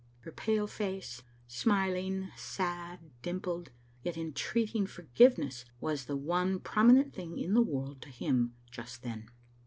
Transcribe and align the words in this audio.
Her 0.21 0.31
pale 0.31 0.65
face, 0.65 1.21
smiling, 1.47 2.31
sad, 2.35 3.11
dimpled, 3.21 3.69
yet 4.01 4.17
entreating 4.17 4.87
forgiveness, 4.87 5.63
was 5.79 6.05
the 6.05 6.17
one 6.17 6.59
promi 6.59 6.93
nent 6.93 7.13
thing 7.13 7.37
in 7.37 7.53
the 7.53 7.61
world 7.61 8.01
to 8.01 8.09
him 8.09 8.55
just 8.71 9.03
then. 9.03 9.29